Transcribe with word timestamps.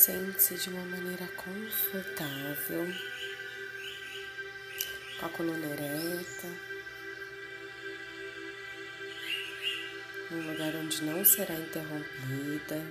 Sente-se 0.00 0.54
de 0.54 0.70
uma 0.70 0.82
maneira 0.86 1.28
confortável, 1.36 2.86
com 5.18 5.26
a 5.26 5.28
coluna 5.28 5.66
ereta, 5.66 6.48
num 10.30 10.52
lugar 10.52 10.74
onde 10.76 11.04
não 11.04 11.22
será 11.22 11.54
interrompida. 11.54 12.82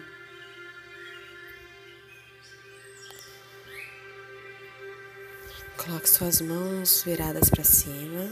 Coloque 5.78 6.08
suas 6.08 6.42
mãos 6.42 7.02
viradas 7.02 7.50
para 7.50 7.64
cima, 7.64 8.32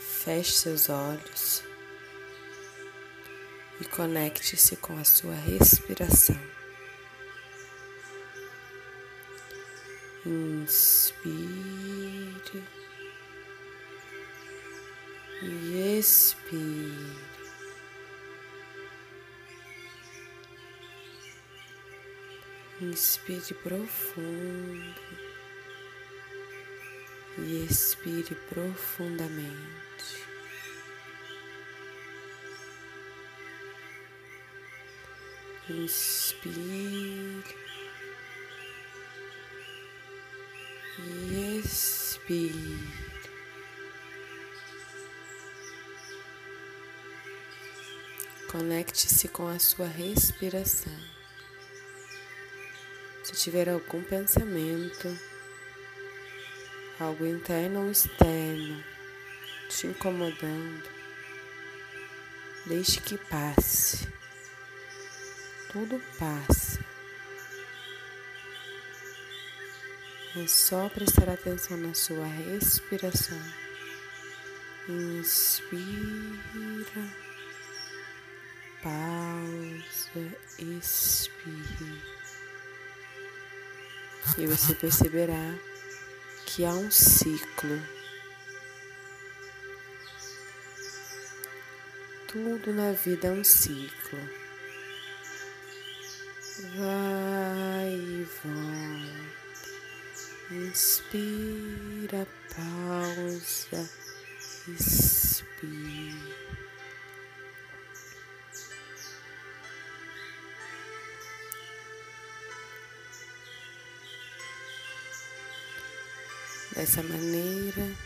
feche 0.00 0.52
seus 0.52 0.88
olhos 0.88 1.73
e 3.80 3.84
conecte-se 3.84 4.76
com 4.76 4.96
a 4.98 5.04
sua 5.04 5.34
respiração. 5.34 6.38
Inspire 10.26 11.44
e 15.42 15.98
expire. 15.98 17.34
Inspire 22.80 23.54
profundo 23.62 24.94
e 27.38 27.64
expire 27.64 28.34
profundamente. 28.48 29.83
Inspire 35.68 37.42
e 40.98 41.58
expire. 41.58 43.04
Conecte-se 48.48 49.26
com 49.28 49.48
a 49.48 49.58
sua 49.58 49.86
respiração. 49.86 50.92
Se 53.22 53.32
tiver 53.32 53.70
algum 53.70 54.02
pensamento, 54.04 55.18
algo 57.00 57.24
interno 57.24 57.84
ou 57.84 57.90
externo 57.90 58.84
te 59.70 59.86
incomodando, 59.86 60.88
deixe 62.66 63.00
que 63.00 63.16
passe 63.16 64.06
tudo 65.74 66.00
passa. 66.20 66.78
É 70.40 70.46
só 70.46 70.88
prestar 70.88 71.28
atenção 71.28 71.76
na 71.76 71.92
sua 71.92 72.26
respiração. 72.26 73.40
Inspira, 74.88 75.82
pausa, 78.84 80.38
expire. 80.60 82.02
E 84.38 84.46
você 84.46 84.74
perceberá 84.76 85.58
que 86.46 86.64
há 86.64 86.72
um 86.72 86.88
ciclo. 86.88 87.82
Tudo 92.28 92.72
na 92.72 92.92
vida 92.92 93.26
é 93.26 93.32
um 93.32 93.42
ciclo 93.42 94.43
vai 96.62 97.94
e 97.94 98.26
volta. 98.42 99.34
Inspira, 100.50 102.26
pausa, 102.54 103.90
expira. 104.68 105.34
Dessa 116.74 117.02
maneira 117.02 117.96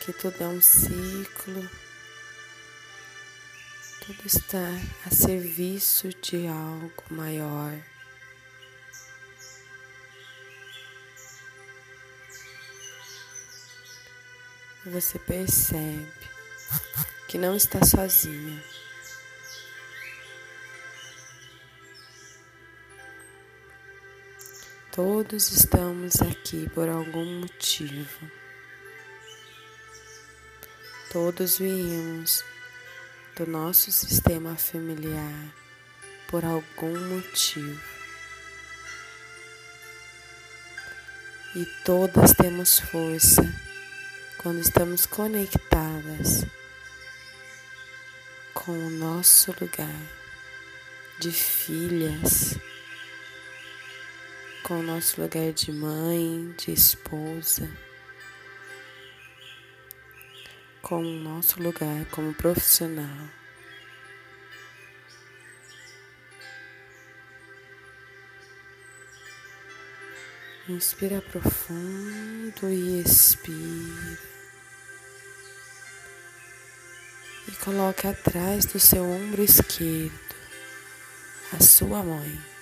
que 0.00 0.12
tudo 0.12 0.40
é 0.40 0.46
um 0.46 0.60
ciclo 0.60 1.68
tudo 4.06 4.24
está 4.24 4.70
a 5.04 5.10
serviço 5.10 6.10
de 6.22 6.46
algo 6.46 7.02
maior. 7.10 7.76
Você 14.86 15.18
percebe 15.18 16.06
que 17.26 17.36
não 17.36 17.56
está 17.56 17.84
sozinha. 17.84 18.62
Todos 24.92 25.50
estamos 25.50 26.22
aqui 26.22 26.70
por 26.70 26.88
algum 26.88 27.40
motivo. 27.40 28.30
Todos 31.10 31.58
viemos 31.58 32.44
do 33.36 33.46
nosso 33.46 33.92
sistema 33.92 34.56
familiar 34.56 35.54
por 36.26 36.42
algum 36.42 36.98
motivo. 37.14 37.78
E 41.54 41.66
todas 41.84 42.32
temos 42.32 42.78
força 42.78 43.42
quando 44.38 44.60
estamos 44.60 45.04
conectadas 45.04 46.46
com 48.54 48.72
o 48.72 48.90
nosso 48.90 49.54
lugar 49.60 50.00
de 51.20 51.30
filhas, 51.30 52.58
com 54.62 54.80
o 54.80 54.82
nosso 54.82 55.20
lugar 55.20 55.52
de 55.52 55.72
mãe, 55.72 56.54
de 56.56 56.72
esposa 56.72 57.85
com 60.86 61.00
o 61.00 61.18
nosso 61.18 61.60
lugar 61.60 62.06
como 62.12 62.32
profissional. 62.32 63.28
Inspira 70.68 71.20
profundo 71.20 72.70
e 72.70 73.00
expira. 73.00 74.18
E 77.48 77.52
coloque 77.64 78.06
atrás 78.06 78.64
do 78.66 78.78
seu 78.78 79.02
ombro 79.02 79.42
esquerdo 79.42 80.36
a 81.52 81.60
sua 81.60 82.00
mãe. 82.04 82.55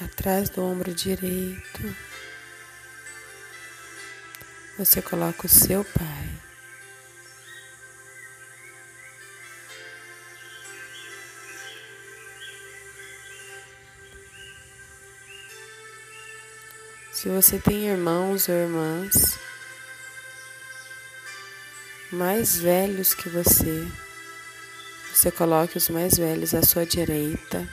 Atrás 0.00 0.48
do 0.48 0.62
ombro 0.62 0.94
direito, 0.94 1.96
você 4.78 5.02
coloca 5.02 5.46
o 5.46 5.48
seu 5.48 5.84
pai. 5.84 6.28
Se 17.12 17.28
você 17.28 17.58
tem 17.58 17.88
irmãos 17.88 18.48
ou 18.48 18.54
irmãs 18.54 19.36
mais 22.12 22.56
velhos 22.56 23.12
que 23.12 23.28
você, 23.28 23.88
você 25.12 25.32
coloque 25.32 25.76
os 25.76 25.88
mais 25.88 26.16
velhos 26.16 26.54
à 26.54 26.62
sua 26.62 26.86
direita 26.86 27.68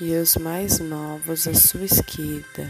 e 0.00 0.14
os 0.16 0.36
mais 0.36 0.78
novos 0.78 1.46
à 1.46 1.52
sua 1.52 1.84
esquerda. 1.84 2.66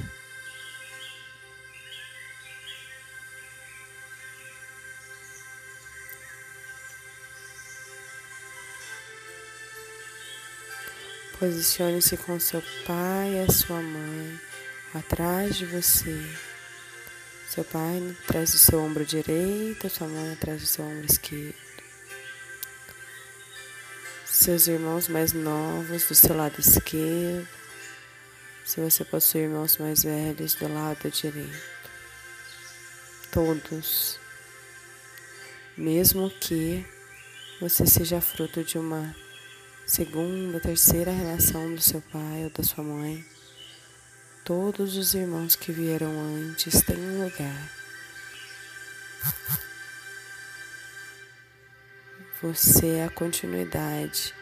Posicione-se 11.39 12.17
com 12.19 12.39
seu 12.41 12.61
pai 12.85 13.37
e 13.37 13.45
a 13.49 13.51
sua 13.51 13.81
mãe 13.81 14.41
atrás 14.93 15.57
de 15.57 15.67
você. 15.67 16.21
Seu 17.49 17.65
pai 17.65 18.17
atrás 18.25 18.51
do 18.53 18.59
seu 18.59 18.81
ombro 18.81 19.07
direito, 19.07 19.89
sua 19.89 20.09
mãe 20.09 20.33
atrás 20.33 20.61
do 20.61 20.67
seu 20.67 20.85
ombro 20.85 21.07
esquerdo. 21.07 21.70
Seus 24.41 24.69
irmãos 24.69 25.07
mais 25.07 25.35
novos 25.35 26.05
do 26.05 26.15
seu 26.15 26.35
lado 26.35 26.59
esquerdo, 26.59 27.47
se 28.65 28.81
você 28.81 29.05
possui 29.05 29.43
irmãos 29.43 29.77
mais 29.77 30.03
velhos 30.03 30.55
do 30.55 30.67
lado 30.67 31.11
direito. 31.11 31.91
Todos. 33.31 34.19
Mesmo 35.77 36.31
que 36.31 36.87
você 37.61 37.87
seja 37.87 38.19
fruto 38.23 38.65
de 38.65 38.79
uma 38.79 39.15
segunda, 39.85 40.59
terceira 40.59 41.13
relação 41.13 41.75
do 41.75 41.81
seu 41.83 42.01
pai 42.01 42.45
ou 42.45 42.51
da 42.51 42.63
sua 42.63 42.83
mãe, 42.83 43.23
todos 44.43 44.97
os 44.97 45.13
irmãos 45.13 45.55
que 45.55 45.71
vieram 45.71 46.19
antes 46.19 46.81
têm 46.81 46.97
um 46.97 47.25
lugar. 47.25 47.71
Você 52.43 52.97
é 52.97 53.05
a 53.05 53.11
continuidade. 53.11 54.35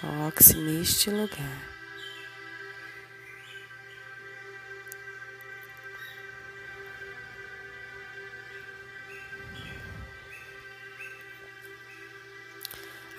Coloque-se 0.00 0.56
neste 0.56 1.08
lugar. 1.08 1.70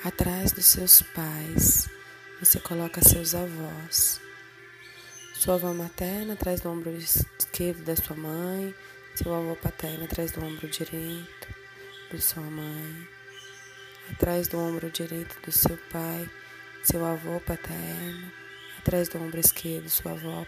Atrás 0.03 0.51
dos 0.51 0.65
seus 0.65 1.01
pais, 1.01 1.87
você 2.37 2.59
coloca 2.59 3.01
seus 3.01 3.33
avós. 3.33 4.19
Sua 5.35 5.53
avó 5.53 5.73
materna 5.73 6.33
atrás 6.33 6.59
do 6.59 6.69
ombro 6.69 6.91
esquerdo 6.97 7.85
da 7.85 7.95
sua 7.95 8.17
mãe, 8.17 8.75
seu 9.15 9.33
avô 9.33 9.55
paterno 9.55 10.03
atrás 10.03 10.33
do 10.33 10.43
ombro 10.43 10.67
direito 10.67 11.47
da 12.11 12.19
sua 12.19 12.43
mãe, 12.43 13.07
atrás 14.11 14.47
do 14.47 14.59
ombro 14.59 14.89
direito 14.89 15.39
do 15.41 15.51
seu 15.51 15.77
pai, 15.91 16.29
seu 16.83 17.05
avô 17.05 17.39
paterno, 17.39 18.31
atrás 18.79 19.07
do 19.09 19.17
ombro 19.17 19.39
esquerdo, 19.39 19.89
sua 19.89 20.11
avó 20.11 20.45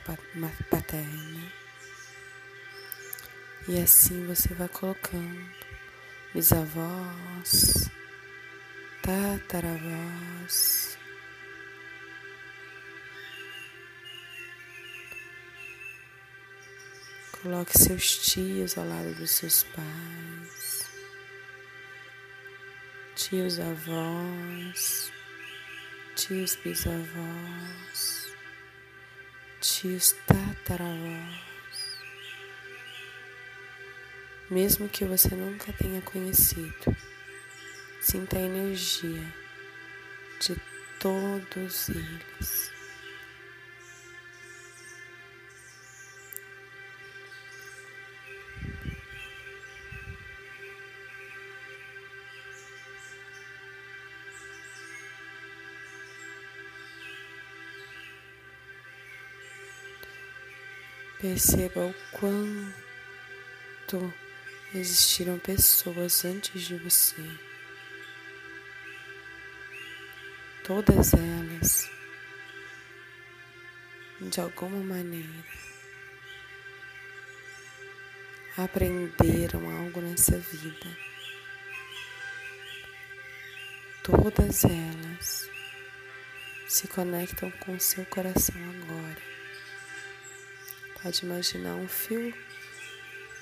paterna. 0.69 1.51
E 3.67 3.81
assim 3.81 4.25
você 4.27 4.53
vai 4.53 4.67
colocando 4.67 5.45
bisavós, 6.33 7.89
tataravós. 9.01 10.97
Coloque 17.41 17.77
seus 17.77 18.17
tios 18.17 18.77
ao 18.77 18.87
lado 18.87 19.13
dos 19.15 19.31
seus 19.31 19.63
pais, 19.63 20.62
tios 23.15 23.59
avós, 23.59 25.11
tios 26.15 26.55
bisavós, 26.55 28.33
tios 29.61 30.15
tataravós. 30.25 31.53
Mesmo 34.49 34.89
que 34.89 35.05
você 35.05 35.35
nunca 35.35 35.71
tenha 35.73 36.01
conhecido. 36.01 36.95
Sinta 38.01 38.37
a 38.37 38.41
energia 38.41 39.23
de 40.39 40.59
todos 40.99 41.89
eles. 41.89 42.72
Perceba 61.23 61.85
o 61.85 61.95
quanto 62.11 64.13
existiram 64.75 65.39
pessoas 65.39 66.25
antes 66.25 66.63
de 66.63 66.75
você. 66.75 67.23
Todas 70.65 71.13
elas, 71.13 71.89
de 74.19 74.41
alguma 74.41 74.83
maneira, 74.83 75.45
aprenderam 78.57 79.69
algo 79.79 80.01
nessa 80.01 80.37
vida. 80.37 80.97
Todas 84.03 84.65
elas 84.65 85.49
se 86.67 86.85
conectam 86.89 87.49
com 87.49 87.79
seu 87.79 88.05
coração 88.07 88.61
agora. 88.81 89.42
Pode 91.03 91.25
imaginar 91.25 91.75
um 91.75 91.85
fio 91.85 92.33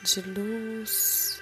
de 0.02 0.20
luz 0.22 1.40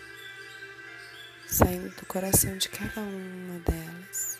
saindo 1.47 1.95
do 1.95 2.05
coração 2.05 2.57
de 2.57 2.67
cada 2.67 2.99
uma 2.99 3.57
delas 3.59 4.37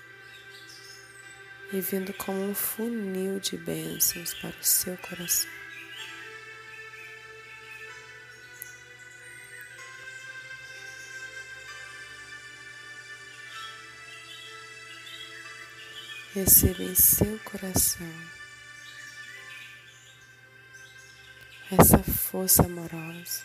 e 1.71 1.79
vindo 1.79 2.13
como 2.15 2.49
um 2.49 2.53
funil 2.53 3.39
de 3.39 3.55
bênçãos 3.55 4.33
para 4.33 4.49
o 4.49 4.61
seu 4.61 4.97
coração. 4.97 5.49
Receba 16.33 16.83
em 16.83 16.93
seu 16.93 17.39
coração 17.39 18.38
essa 21.71 21.99
força 21.99 22.63
amorosa, 22.63 23.43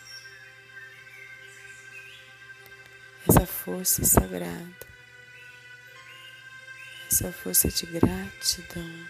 essa 3.27 3.45
força 3.45 4.03
sagrada 4.03 4.95
essa 7.15 7.31
força 7.31 7.69
de 7.69 7.85
gratidão. 7.85 9.07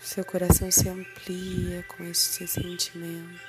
Seu 0.00 0.24
coração 0.24 0.68
se 0.68 0.88
amplia 0.88 1.84
com 1.84 2.02
este 2.02 2.44
sentimento. 2.48 3.40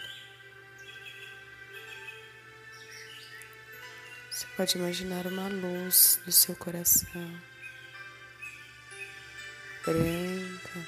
Você 4.29 4.45
pode 4.55 4.77
imaginar 4.77 5.25
uma 5.25 5.47
luz 5.47 6.19
do 6.23 6.31
seu 6.31 6.55
coração, 6.55 7.41
branca, 9.85 10.87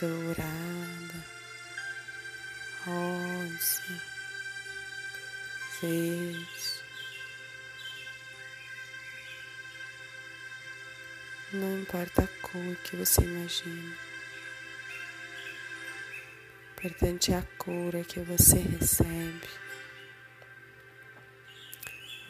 dourada, 0.00 1.24
rosa, 2.84 4.02
verde. 5.80 6.82
Não 11.52 11.80
importa 11.80 12.24
a 12.24 12.26
cor 12.40 12.76
que 12.82 12.96
você 12.96 13.22
imagina. 13.22 13.94
O 16.82 16.86
importante 16.86 17.32
é 17.32 17.36
a 17.36 17.42
cura 17.58 18.02
que 18.02 18.20
você 18.20 18.56
recebe. 18.56 19.48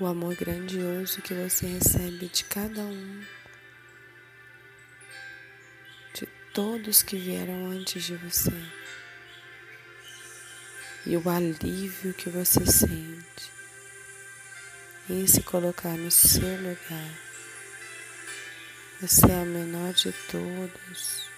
O 0.00 0.06
amor 0.06 0.34
grandioso 0.34 1.22
que 1.22 1.32
você 1.32 1.66
recebe 1.66 2.26
de 2.28 2.44
cada 2.44 2.82
um. 2.82 3.41
Todos 6.52 7.02
que 7.02 7.16
vieram 7.16 7.66
antes 7.66 8.04
de 8.04 8.16
você. 8.16 8.52
E 11.06 11.16
o 11.16 11.28
alívio 11.28 12.14
que 12.14 12.28
você 12.28 12.64
sente 12.64 13.50
em 15.10 15.26
se 15.26 15.42
colocar 15.42 15.96
no 15.96 16.10
seu 16.10 16.56
lugar 16.62 17.32
você 19.02 19.32
é 19.32 19.40
a 19.40 19.44
menor 19.44 19.92
de 19.94 20.12
todos. 20.30 21.31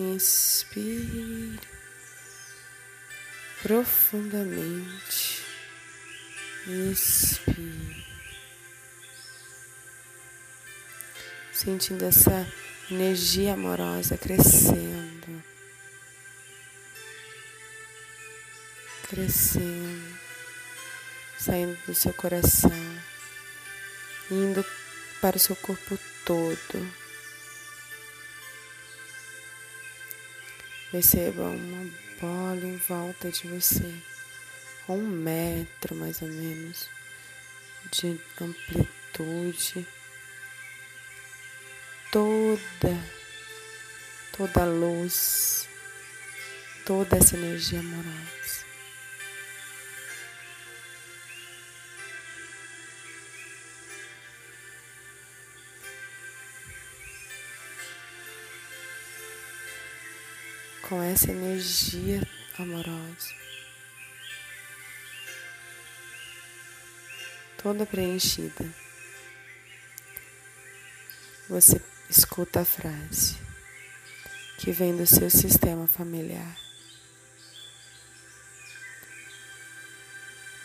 Inspire 0.00 1.60
profundamente. 3.62 5.42
Inspire. 6.66 8.06
Sentindo 11.52 12.06
essa 12.06 12.50
energia 12.90 13.52
amorosa 13.52 14.16
crescendo, 14.16 15.44
crescendo, 19.06 20.18
saindo 21.38 21.78
do 21.86 21.94
seu 21.94 22.14
coração, 22.14 22.72
indo 24.30 24.64
para 25.20 25.36
o 25.36 25.40
seu 25.40 25.54
corpo 25.56 25.98
todo. 26.24 27.09
Perceba 30.90 31.42
uma 31.42 31.90
bola 32.20 32.66
em 32.66 32.76
volta 32.76 33.30
de 33.30 33.46
você, 33.46 33.94
um 34.88 35.06
metro 35.06 35.94
mais 35.94 36.20
ou 36.20 36.26
menos 36.26 36.88
de 37.92 38.20
amplitude, 38.40 39.86
toda, 42.10 43.04
toda 44.36 44.62
a 44.62 44.66
luz, 44.66 45.68
toda 46.84 47.18
essa 47.18 47.36
energia 47.36 47.78
amorosa. 47.78 48.69
Com 60.90 61.00
essa 61.00 61.30
energia 61.30 62.20
amorosa. 62.58 63.32
Toda 67.62 67.86
preenchida. 67.86 68.68
Você 71.48 71.80
escuta 72.08 72.62
a 72.62 72.64
frase 72.64 73.36
que 74.58 74.72
vem 74.72 74.96
do 74.96 75.06
seu 75.06 75.30
sistema 75.30 75.86
familiar. 75.86 76.58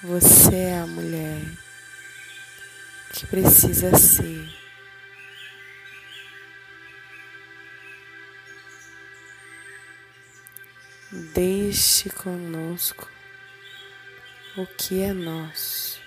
Você 0.02 0.56
é 0.56 0.80
a 0.80 0.88
mulher 0.88 1.42
que 3.14 3.28
precisa 3.28 3.96
ser 3.96 4.65
Deixe 11.66 12.12
conosco 12.12 13.10
o 14.56 14.68
que 14.68 15.02
é 15.02 15.12
nosso. 15.12 16.00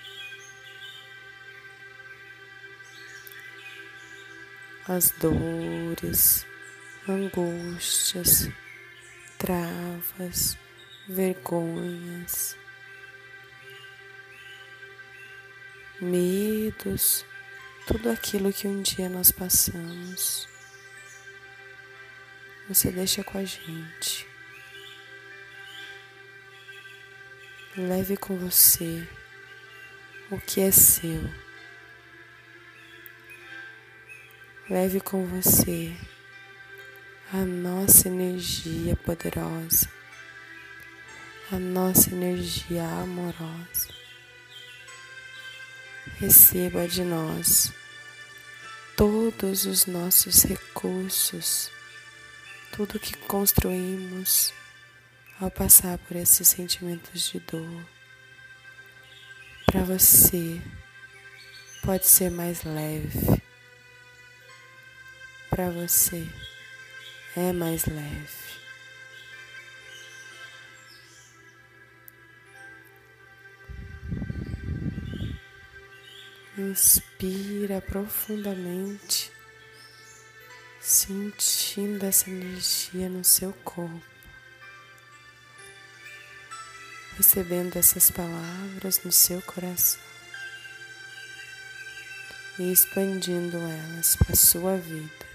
As 4.87 5.11
dores, 5.11 6.47
angústias, 7.05 8.47
travas, 9.37 10.57
vergonhas, 11.09 12.55
medos, 15.99 17.25
tudo 17.85 18.09
aquilo 18.09 18.53
que 18.53 18.65
um 18.65 18.81
dia 18.81 19.09
nós 19.09 19.29
passamos. 19.29 20.47
Você 22.69 22.89
deixa 22.91 23.25
com 23.25 23.37
a 23.37 23.43
gente. 23.43 24.28
Leve 27.77 28.17
com 28.17 28.35
você 28.35 29.07
o 30.31 30.39
que 30.39 30.59
é 30.59 30.71
seu. 30.71 31.21
Leve 34.67 34.99
com 34.99 35.23
você 35.27 35.95
a 37.31 37.45
nossa 37.45 38.07
energia 38.07 38.95
poderosa, 38.95 39.87
a 41.51 41.59
nossa 41.59 42.09
energia 42.09 42.83
amorosa. 42.85 43.93
Receba 46.17 46.87
de 46.87 47.03
nós 47.03 47.71
todos 48.97 49.67
os 49.67 49.85
nossos 49.85 50.41
recursos, 50.43 51.71
tudo 52.71 52.99
que 52.99 53.15
construímos 53.15 54.57
ao 55.39 55.49
passar 55.49 55.97
por 55.99 56.17
esses 56.17 56.49
sentimentos 56.49 57.29
de 57.29 57.39
dor, 57.39 57.85
para 59.65 59.83
você 59.83 60.61
pode 61.81 62.05
ser 62.05 62.29
mais 62.29 62.63
leve. 62.63 63.41
Para 65.49 65.69
você 65.69 66.27
é 67.37 67.53
mais 67.53 67.85
leve. 67.85 68.49
Inspira 76.57 77.79
profundamente, 77.79 79.31
sentindo 80.81 82.05
essa 82.05 82.29
energia 82.29 83.07
no 83.07 83.23
seu 83.23 83.53
corpo 83.63 84.18
recebendo 87.19 87.75
essas 87.75 88.09
palavras 88.09 89.03
no 89.03 89.11
seu 89.11 89.41
coração 89.41 89.99
e 92.57 92.71
expandindo 92.71 93.57
elas 93.57 94.15
para 94.15 94.31
a 94.31 94.35
sua 94.37 94.77
vida. 94.77 95.27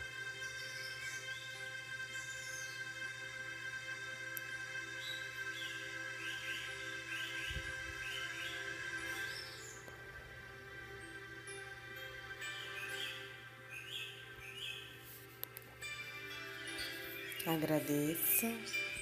Agradeça. 17.47 18.94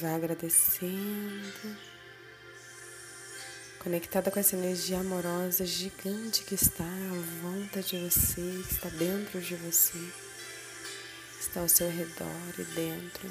Vá 0.00 0.14
agradecendo, 0.14 1.76
conectada 3.80 4.30
com 4.30 4.40
essa 4.40 4.56
energia 4.56 4.98
amorosa 4.98 5.66
gigante 5.66 6.42
que 6.42 6.54
está 6.54 6.84
à 6.84 7.42
volta 7.42 7.82
de 7.82 7.98
você, 7.98 8.62
que 8.66 8.72
está 8.72 8.88
dentro 8.88 9.38
de 9.42 9.56
você, 9.56 9.98
está 11.38 11.60
ao 11.60 11.68
seu 11.68 11.90
redor 11.90 12.54
e 12.58 12.64
dentro. 12.64 13.30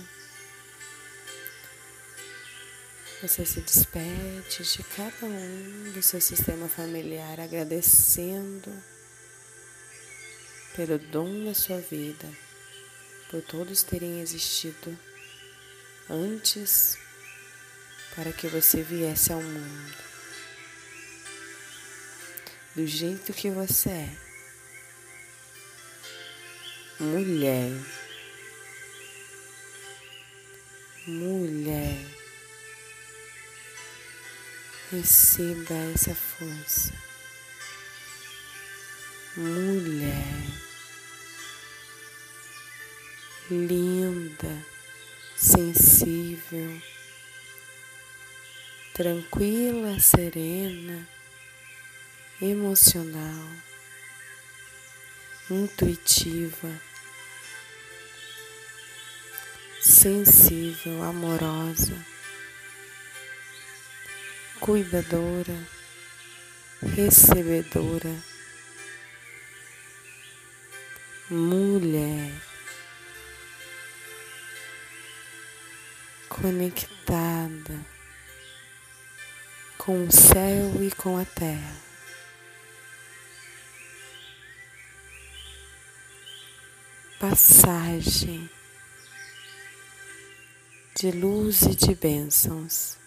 Você 3.23 3.43
se 3.43 3.61
despede 3.61 4.63
de 4.63 4.83
cada 4.95 5.25
um 5.25 5.91
do 5.91 6.03
seu 6.03 6.21
sistema 6.21 6.69
familiar, 6.69 7.39
agradecendo 7.39 8.71
pelo 10.75 10.99
dom 10.99 11.45
da 11.45 11.55
sua 11.55 11.79
vida, 11.79 12.29
por 13.31 13.41
todos 13.41 13.81
terem 13.81 14.21
existido 14.21 15.08
antes 16.09 16.97
para 18.15 18.33
que 18.33 18.47
você 18.47 18.81
viesse 18.81 19.31
ao 19.31 19.41
mundo 19.41 20.09
do 22.75 22.87
jeito 22.87 23.33
que 23.33 23.49
você 23.49 23.89
é. 23.89 24.17
Mulher. 26.99 27.71
Mulher. 31.07 32.05
Receba 34.91 35.75
essa 35.93 36.15
força. 36.15 36.93
Mulher. 39.37 40.23
Linda 43.49 44.68
sensível, 45.39 46.81
tranquila, 48.93 49.98
serena, 50.01 51.08
emocional, 52.41 53.48
intuitiva, 55.50 56.69
sensível, 59.79 61.01
amorosa, 61.03 61.96
cuidadora, 64.60 65.55
recebedora, 66.81 68.13
mulher. 71.29 72.49
Conectada 76.29 77.86
com 79.77 80.05
o 80.05 80.12
céu 80.12 80.83
e 80.83 80.91
com 80.91 81.17
a 81.17 81.25
terra. 81.25 81.75
Passagem 87.19 88.50
de 90.95 91.12
luz 91.12 91.63
e 91.63 91.75
de 91.75 91.95
bênçãos. 91.95 92.98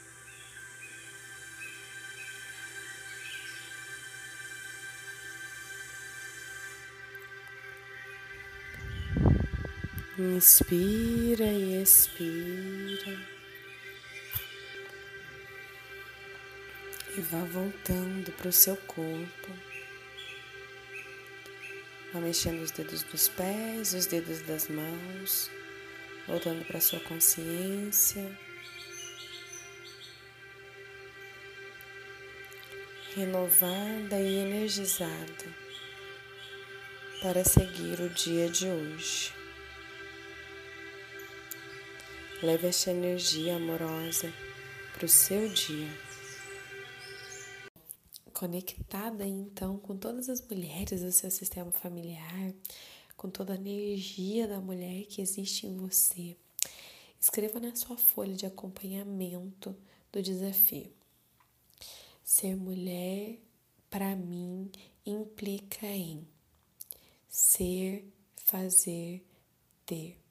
Inspira 10.23 11.45
e 11.45 11.83
expira. 11.83 13.19
E 17.17 17.21
vá 17.23 17.39
voltando 17.39 18.31
para 18.31 18.49
o 18.49 18.53
seu 18.53 18.77
corpo. 18.77 19.49
Vá 22.13 22.21
mexendo 22.21 22.63
os 22.63 22.71
dedos 22.71 23.03
dos 23.03 23.29
pés, 23.31 23.95
os 23.95 24.07
dedos 24.07 24.43
das 24.43 24.69
mãos, 24.69 25.51
voltando 26.29 26.65
para 26.67 26.79
a 26.79 26.81
sua 26.81 27.01
consciência. 27.01 28.39
Renovada 33.17 34.21
e 34.21 34.37
energizada 34.37 35.57
para 37.21 37.43
seguir 37.45 38.01
o 38.01 38.09
dia 38.09 38.49
de 38.49 38.69
hoje. 38.69 39.42
Leve 42.43 42.67
esta 42.67 42.91
energia 42.91 43.55
amorosa 43.55 44.33
para 44.93 45.07
o 45.07 45.09
seu 45.09 45.49
dia. 45.49 45.89
Conectada 48.33 49.25
então 49.25 49.79
com 49.79 49.97
todas 49.97 50.29
as 50.29 50.45
mulheres 50.49 51.03
do 51.03 51.13
seu 51.13 51.31
sistema 51.31 51.71
familiar, 51.71 52.53
com 53.17 53.31
toda 53.31 53.53
a 53.53 53.57
energia 53.57 54.49
da 54.49 54.59
mulher 54.59 55.05
que 55.05 55.23
existe 55.23 55.69
em 55.69 55.77
você. 55.77 56.37
Escreva 57.21 57.61
na 57.61 57.77
sua 57.77 57.97
folha 57.97 58.35
de 58.35 58.45
acompanhamento 58.45 59.77
do 60.11 60.21
desafio. 60.21 60.93
Ser 62.25 62.57
mulher, 62.57 63.39
para 63.89 64.17
mim, 64.17 64.69
implica 65.07 65.87
em 65.87 66.27
ser, 67.29 68.05
fazer, 68.35 69.25
ter. 69.87 70.22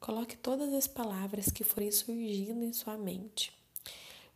Coloque 0.00 0.36
todas 0.36 0.72
as 0.72 0.86
palavras 0.86 1.50
que 1.50 1.64
forem 1.64 1.90
surgindo 1.90 2.64
em 2.64 2.72
sua 2.72 2.96
mente. 2.96 3.52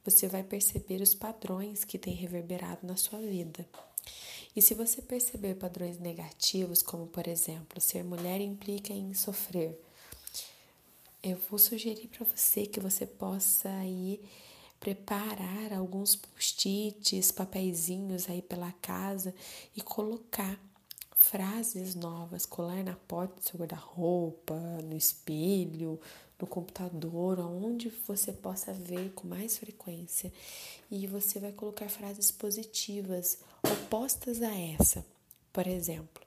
Você 0.04 0.26
vai 0.26 0.42
perceber 0.42 1.00
os 1.00 1.14
padrões 1.14 1.84
que 1.84 1.98
têm 1.98 2.14
reverberado 2.14 2.86
na 2.86 2.96
sua 2.96 3.20
vida. 3.20 3.66
E 4.54 4.60
se 4.60 4.74
você 4.74 5.00
perceber 5.00 5.54
padrões 5.54 5.98
negativos, 5.98 6.82
como 6.82 7.06
por 7.06 7.26
exemplo, 7.28 7.80
ser 7.80 8.02
mulher 8.02 8.40
implica 8.40 8.92
em 8.92 9.14
sofrer, 9.14 9.80
eu 11.22 11.38
vou 11.48 11.58
sugerir 11.58 12.08
para 12.08 12.26
você 12.26 12.66
que 12.66 12.80
você 12.80 13.06
possa 13.06 13.68
aí 13.68 14.20
preparar 14.80 15.72
alguns 15.72 16.16
post-its, 16.16 17.30
papeizinhos 17.30 18.28
aí 18.28 18.42
pela 18.42 18.72
casa 18.72 19.32
e 19.76 19.80
colocar 19.80 20.58
frases 21.22 21.94
novas, 21.94 22.44
colar 22.44 22.82
na 22.82 22.96
porta 22.96 23.36
do 23.36 23.46
seu 23.46 23.58
guarda-roupa, 23.58 24.54
no 24.82 24.96
espelho, 24.96 26.00
no 26.38 26.46
computador, 26.48 27.38
onde 27.38 27.88
você 27.88 28.32
possa 28.32 28.72
ver 28.72 29.12
com 29.12 29.28
mais 29.28 29.56
frequência. 29.56 30.32
E 30.90 31.06
você 31.06 31.38
vai 31.38 31.52
colocar 31.52 31.88
frases 31.88 32.32
positivas 32.32 33.38
opostas 33.62 34.42
a 34.42 34.52
essa. 34.52 35.06
Por 35.52 35.66
exemplo, 35.66 36.22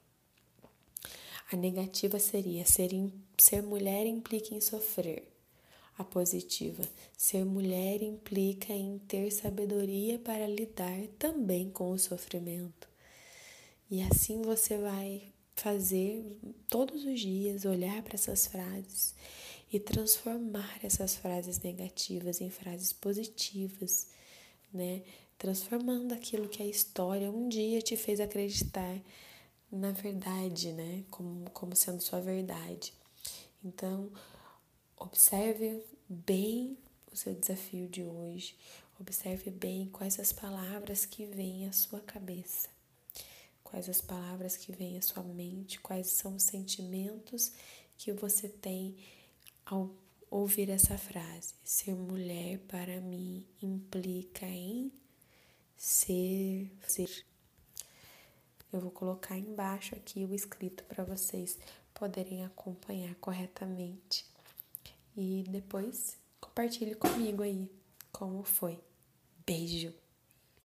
a 1.52 1.58
negativa 1.58 2.18
seria 2.18 2.66
ser, 2.66 2.90
ser 3.38 3.62
mulher 3.62 4.08
implica 4.08 4.56
em 4.56 4.62
sofrer. 4.62 5.30
A 5.98 6.04
positiva, 6.04 6.84
ser 7.18 7.44
mulher 7.44 8.02
implica 8.02 8.74
em 8.74 8.98
ter 9.00 9.30
sabedoria 9.32 10.18
para 10.20 10.48
lidar 10.48 11.00
também 11.20 11.70
com 11.70 11.92
o 11.92 12.00
sofrimento. 12.00 12.95
E 13.90 14.02
assim 14.02 14.42
você 14.42 14.78
vai 14.80 15.32
fazer 15.56 16.40
todos 16.70 17.06
os 17.06 17.20
dias, 17.20 17.66
olhar 17.66 18.02
para 18.02 18.16
essas 18.16 18.48
frases 18.48 19.14
e 19.72 19.80
transformar 19.80 20.80
essas 20.84 21.16
frases 21.16 21.60
negativas 21.60 22.42
em 22.42 22.50
frases 22.50 22.92
positivas, 22.92 24.08
né? 24.74 25.04
Transformando 25.38 26.14
aquilo 26.14 26.50
que 26.50 26.64
a 26.64 26.66
história 26.66 27.30
um 27.30 27.48
dia 27.48 27.82
te 27.82 27.96
fez 27.96 28.20
acreditar 28.20 29.00
na 29.72 29.92
verdade, 29.92 30.72
né? 30.72 31.04
Como, 31.12 31.50
como 31.52 31.76
sendo 31.76 32.02
sua 32.02 32.22
verdade. 32.22 32.92
Então, 33.64 34.12
observe 34.98 35.84
bem 36.10 36.78
o 37.12 37.16
seu 37.16 37.36
desafio 37.36 37.88
de 37.88 38.04
hoje. 38.04 38.56
Observe 39.00 39.52
bem 39.52 39.90
quais 39.90 40.20
as 40.20 40.32
palavras 40.32 41.06
que 41.06 41.26
vêm 41.26 41.68
à 41.68 41.72
sua 41.72 42.00
cabeça 42.00 42.75
quais 43.76 43.90
as 43.90 44.00
palavras 44.00 44.56
que 44.56 44.72
vêm 44.72 44.98
à 44.98 45.02
sua 45.02 45.22
mente, 45.22 45.82
quais 45.82 46.08
são 46.08 46.38
os 46.38 46.44
sentimentos 46.44 47.52
que 47.98 48.14
você 48.14 48.48
tem 48.48 48.96
ao 49.66 49.94
ouvir 50.32 50.70
essa 50.70 50.98
frase. 50.98 51.54
Ser 51.62 51.94
mulher 51.94 52.60
para 52.70 53.02
mim 53.02 53.46
implica 53.62 54.46
em 54.46 54.94
ser, 55.76 56.72
ser. 56.88 57.26
Eu 58.72 58.80
vou 58.80 58.92
colocar 58.92 59.38
embaixo 59.38 59.94
aqui 59.94 60.24
o 60.24 60.34
escrito 60.34 60.86
para 60.86 61.04
vocês 61.04 61.60
poderem 61.94 62.46
acompanhar 62.46 63.14
corretamente. 63.16 64.26
E 65.18 65.44
depois 65.50 66.18
compartilhe 66.40 66.96
comigo 66.96 67.44
aí 67.44 67.70
como 68.14 68.42
foi. 68.42 68.80
Beijo! 69.46 70.05